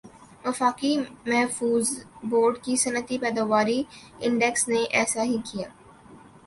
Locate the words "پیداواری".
3.23-3.79